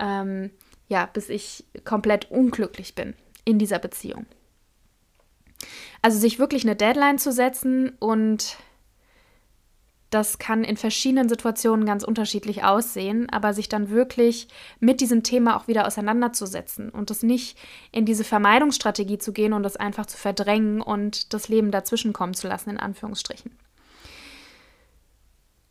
[0.01, 0.51] ähm,
[0.89, 4.27] ja, bis ich komplett unglücklich bin in dieser Beziehung.
[6.03, 8.57] Also sich wirklich eine Deadline zu setzen und
[10.11, 14.49] das kann in verschiedenen Situationen ganz unterschiedlich aussehen, aber sich dann wirklich
[14.81, 17.59] mit diesem Thema auch wieder auseinanderzusetzen und das nicht
[17.93, 22.33] in diese Vermeidungsstrategie zu gehen und das einfach zu verdrängen und das Leben dazwischen kommen
[22.33, 23.51] zu lassen, in Anführungsstrichen.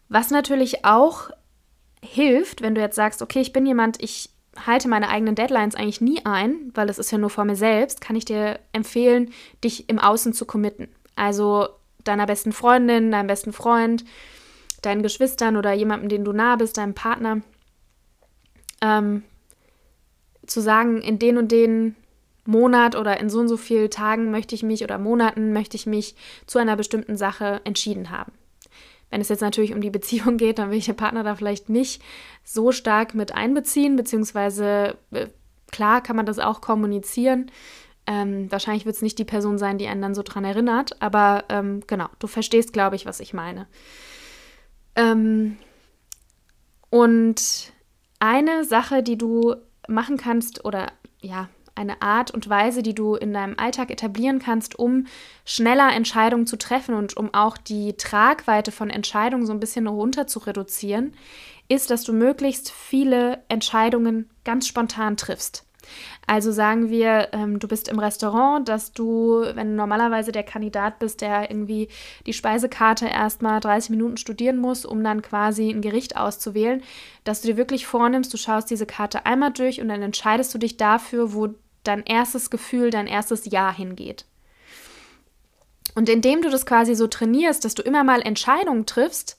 [0.07, 1.31] Was natürlich auch
[2.03, 4.29] hilft, wenn du jetzt sagst, okay, ich bin jemand, ich
[4.65, 8.01] halte meine eigenen Deadlines eigentlich nie ein, weil es ist ja nur vor mir selbst,
[8.01, 9.31] kann ich dir empfehlen,
[9.63, 10.87] dich im Außen zu committen.
[11.15, 11.69] Also
[12.03, 14.05] deiner besten Freundin, deinem besten Freund,
[14.81, 17.41] deinen Geschwistern oder jemandem, den du nah bist, deinem Partner,
[18.81, 19.23] ähm,
[20.45, 21.95] zu sagen, in den und den
[22.45, 25.85] Monat oder in so und so vielen Tagen möchte ich mich oder Monaten möchte ich
[25.85, 28.31] mich zu einer bestimmten Sache entschieden haben.
[29.09, 31.69] Wenn es jetzt natürlich um die Beziehung geht, dann will ich den Partner da vielleicht
[31.69, 32.01] nicht
[32.43, 35.27] so stark mit einbeziehen, beziehungsweise äh,
[35.71, 37.51] klar kann man das auch kommunizieren.
[38.05, 41.43] Ähm, wahrscheinlich wird es nicht die Person sein, die einen dann so dran erinnert, aber
[41.49, 43.67] ähm, genau, du verstehst, glaube ich, was ich meine.
[44.95, 45.57] Ähm,
[46.89, 47.73] und
[48.19, 49.55] eine Sache, die du
[49.89, 50.87] machen kannst, oder
[51.21, 55.07] ja, eine Art und Weise, die du in deinem Alltag etablieren kannst, um
[55.45, 60.27] schneller Entscheidungen zu treffen und um auch die Tragweite von Entscheidungen so ein bisschen runter
[60.27, 61.13] zu reduzieren,
[61.69, 65.67] ist, dass du möglichst viele Entscheidungen ganz spontan triffst.
[66.25, 70.99] Also sagen wir, ähm, du bist im Restaurant, dass du, wenn du normalerweise der Kandidat
[70.99, 71.87] bist, der irgendwie
[72.25, 76.83] die Speisekarte erstmal 30 Minuten studieren muss, um dann quasi ein Gericht auszuwählen,
[77.23, 80.57] dass du dir wirklich vornimmst, du schaust diese Karte einmal durch und dann entscheidest du
[80.57, 81.49] dich dafür, wo
[81.87, 84.25] dein erstes Gefühl, dein erstes Ja hingeht.
[85.95, 89.37] Und indem du das quasi so trainierst, dass du immer mal Entscheidungen triffst,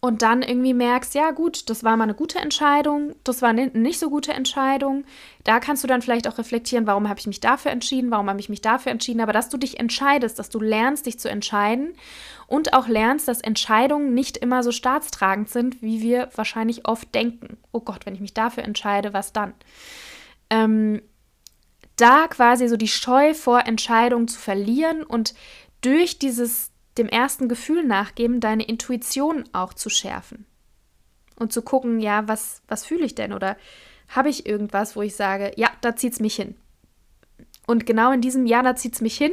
[0.00, 3.66] und dann irgendwie merkst, ja gut, das war mal eine gute Entscheidung, das war eine
[3.68, 5.04] nicht so gute Entscheidung.
[5.42, 8.38] Da kannst du dann vielleicht auch reflektieren, warum habe ich mich dafür entschieden, warum habe
[8.38, 11.94] ich mich dafür entschieden, aber dass du dich entscheidest, dass du lernst, dich zu entscheiden
[12.46, 17.56] und auch lernst, dass Entscheidungen nicht immer so staatstragend sind, wie wir wahrscheinlich oft denken.
[17.72, 19.52] Oh Gott, wenn ich mich dafür entscheide, was dann?
[20.48, 21.02] Ähm,
[22.00, 25.34] da quasi so die Scheu vor Entscheidungen zu verlieren und
[25.80, 30.46] durch dieses dem ersten Gefühl nachgeben, deine Intuition auch zu schärfen.
[31.36, 33.32] Und zu gucken, ja, was, was fühle ich denn?
[33.32, 33.56] Oder
[34.08, 36.56] habe ich irgendwas, wo ich sage, ja, da zieht es mich hin.
[37.66, 39.32] Und genau in diesem Ja, da zieht es mich hin,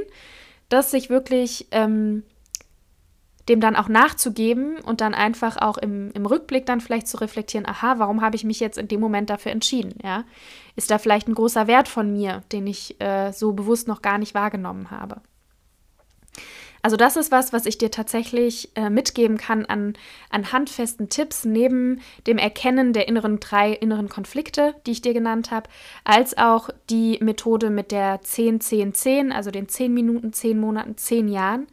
[0.70, 2.24] das sich wirklich ähm,
[3.50, 7.68] dem dann auch nachzugeben und dann einfach auch im, im Rückblick dann vielleicht zu reflektieren,
[7.68, 9.96] aha, warum habe ich mich jetzt in dem Moment dafür entschieden?
[10.04, 10.24] Ja?
[10.76, 14.18] Ist da vielleicht ein großer Wert von mir, den ich äh, so bewusst noch gar
[14.18, 15.22] nicht wahrgenommen habe?
[16.86, 19.94] Also das ist was, was ich dir tatsächlich äh, mitgeben kann an,
[20.30, 25.50] an handfesten Tipps neben dem Erkennen der inneren drei inneren Konflikte, die ich dir genannt
[25.50, 25.68] habe,
[26.04, 31.66] als auch die Methode mit der 10-10-10, also den 10 Minuten, 10 Monaten, 10 Jahren,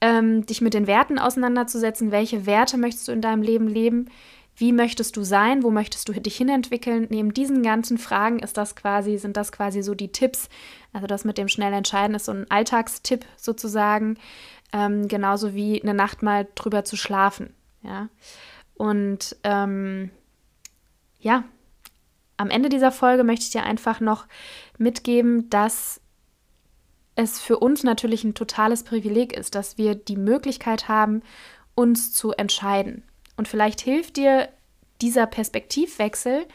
[0.00, 2.12] ähm, dich mit den Werten auseinanderzusetzen.
[2.12, 4.10] Welche Werte möchtest du in deinem Leben leben?
[4.56, 5.62] Wie möchtest du sein?
[5.62, 7.06] Wo möchtest du dich hinentwickeln?
[7.10, 10.48] Neben diesen ganzen Fragen ist das quasi, sind das quasi so die Tipps.
[10.92, 14.16] Also das mit dem schnell entscheiden ist so ein Alltagstipp sozusagen.
[14.72, 17.54] Ähm, genauso wie eine Nacht mal drüber zu schlafen.
[17.82, 18.08] Ja.
[18.74, 20.10] Und ähm,
[21.20, 21.44] ja,
[22.38, 24.26] am Ende dieser Folge möchte ich dir einfach noch
[24.78, 26.00] mitgeben, dass
[27.16, 31.22] es für uns natürlich ein totales Privileg ist, dass wir die Möglichkeit haben,
[31.74, 33.02] uns zu entscheiden.
[33.36, 34.48] Und vielleicht hilft dir
[35.00, 36.46] dieser Perspektivwechsel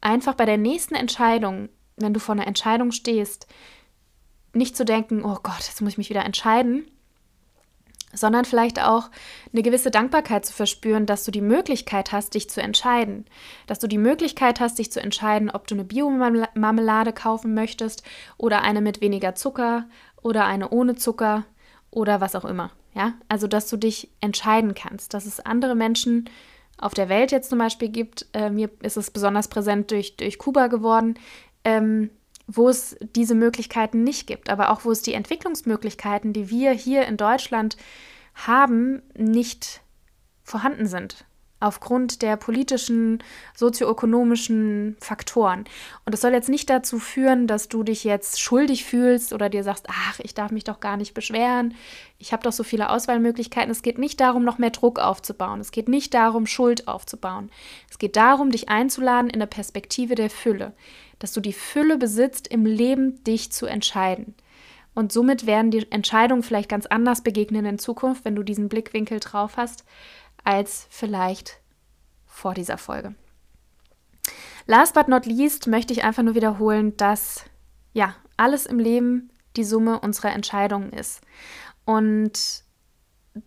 [0.00, 3.46] einfach bei der nächsten Entscheidung, wenn du vor einer Entscheidung stehst,
[4.52, 6.86] nicht zu denken, oh Gott, jetzt muss ich mich wieder entscheiden,
[8.14, 9.10] sondern vielleicht auch
[9.52, 13.24] eine gewisse Dankbarkeit zu verspüren, dass du die Möglichkeit hast, dich zu entscheiden.
[13.66, 18.02] Dass du die Möglichkeit hast, dich zu entscheiden, ob du eine Biomarmelade kaufen möchtest
[18.36, 19.86] oder eine mit weniger Zucker
[20.22, 21.44] oder eine ohne Zucker
[21.90, 22.70] oder was auch immer.
[22.94, 26.30] Ja, also dass du dich entscheiden kannst, dass es andere Menschen
[26.78, 28.26] auf der Welt jetzt zum Beispiel gibt.
[28.32, 31.18] Äh, mir ist es besonders präsent durch, durch Kuba geworden,
[31.64, 32.10] ähm,
[32.46, 37.06] wo es diese Möglichkeiten nicht gibt, aber auch wo es die Entwicklungsmöglichkeiten, die wir hier
[37.06, 37.76] in Deutschland
[38.34, 39.80] haben, nicht
[40.42, 41.24] vorhanden sind
[41.64, 43.22] aufgrund der politischen,
[43.54, 45.60] sozioökonomischen Faktoren.
[46.04, 49.64] Und das soll jetzt nicht dazu führen, dass du dich jetzt schuldig fühlst oder dir
[49.64, 51.74] sagst, ach, ich darf mich doch gar nicht beschweren,
[52.18, 53.70] ich habe doch so viele Auswahlmöglichkeiten.
[53.70, 55.60] Es geht nicht darum, noch mehr Druck aufzubauen.
[55.60, 57.50] Es geht nicht darum, Schuld aufzubauen.
[57.90, 60.72] Es geht darum, dich einzuladen in der Perspektive der Fülle,
[61.18, 64.34] dass du die Fülle besitzt, im Leben dich zu entscheiden.
[64.94, 69.18] Und somit werden die Entscheidungen vielleicht ganz anders begegnen in Zukunft, wenn du diesen Blickwinkel
[69.20, 69.84] drauf hast,
[70.44, 71.58] als vielleicht
[72.26, 73.14] vor dieser Folge.
[74.66, 77.44] Last but not least möchte ich einfach nur wiederholen, dass
[77.92, 81.20] ja, alles im Leben die Summe unserer Entscheidungen ist.
[81.84, 82.64] Und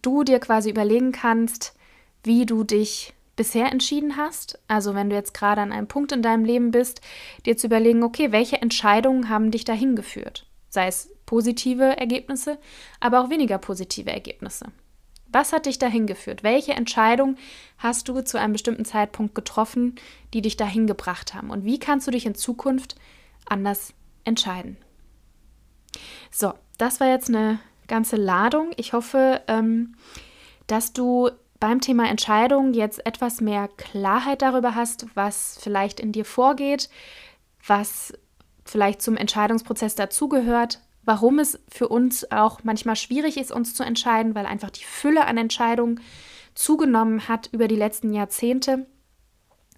[0.02, 1.76] du dir quasi überlegen kannst,
[2.24, 4.60] wie du dich bisher entschieden hast.
[4.68, 7.02] Also wenn du jetzt gerade an einem Punkt in deinem Leben bist,
[7.45, 10.48] dir zu überlegen, okay, welche Entscheidungen haben dich dahin geführt?
[10.70, 12.58] Sei es positive Ergebnisse,
[13.00, 14.66] aber auch weniger positive Ergebnisse.
[15.38, 16.41] Was hat dich dahin geführt?
[16.41, 17.35] Welche Entscheidung
[17.77, 19.93] hast du zu einem bestimmten Zeitpunkt getroffen,
[20.33, 21.51] die dich dahin gebracht haben?
[21.51, 22.95] Und wie kannst du dich in Zukunft
[23.45, 24.77] anders entscheiden?
[26.31, 28.71] So, das war jetzt eine ganze Ladung.
[28.77, 29.93] Ich hoffe, ähm,
[30.65, 31.29] dass du
[31.59, 36.89] beim Thema Entscheidung jetzt etwas mehr Klarheit darüber hast, was vielleicht in dir vorgeht,
[37.63, 38.11] was
[38.65, 44.36] vielleicht zum Entscheidungsprozess dazugehört, warum es für uns auch manchmal schwierig ist, uns zu entscheiden,
[44.36, 46.01] weil einfach die Fülle an Entscheidungen
[46.53, 48.86] zugenommen hat über die letzten Jahrzehnte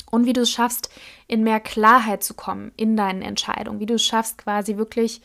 [0.10, 0.90] und wie du es schaffst,
[1.28, 5.22] in mehr Klarheit zu kommen in deinen Entscheidungen, wie du es schaffst, quasi wirklich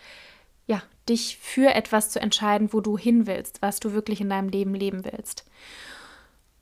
[0.67, 4.51] ja, dich für etwas zu entscheiden, wo du hin willst, was du wirklich in deinem
[4.51, 5.47] Leben leben willst.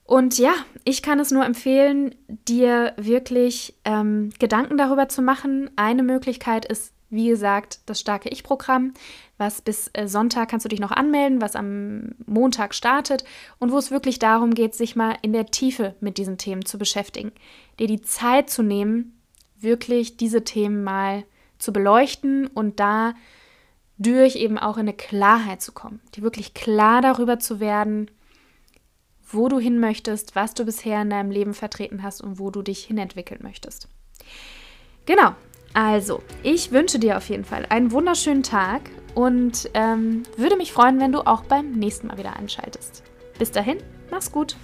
[0.05, 0.53] Und ja,
[0.85, 5.71] ich kann es nur empfehlen, dir wirklich ähm, Gedanken darüber zu machen.
[5.75, 8.95] Eine Möglichkeit ist wie gesagt, das starke Ich-Programm,
[9.43, 13.25] was bis äh, Sonntag kannst du dich noch anmelden, was am Montag startet
[13.59, 16.79] und wo es wirklich darum geht, sich mal in der Tiefe mit diesen Themen zu
[16.79, 17.33] beschäftigen,
[17.81, 19.21] dir die Zeit zu nehmen,
[19.59, 21.25] wirklich diese Themen mal
[21.59, 23.15] zu beleuchten und da
[23.99, 28.11] durch eben auch in eine Klarheit zu kommen, die wirklich klar darüber zu werden,
[29.29, 32.63] wo du hin möchtest, was du bisher in deinem Leben vertreten hast und wo du
[32.63, 33.89] dich hinentwickeln möchtest.
[35.05, 35.35] Genau,
[35.75, 38.83] also, ich wünsche dir auf jeden Fall einen wunderschönen Tag
[39.15, 43.03] und ähm, würde mich freuen, wenn du auch beim nächsten Mal wieder einschaltest.
[43.39, 43.79] Bis dahin,
[44.11, 44.57] mach's gut.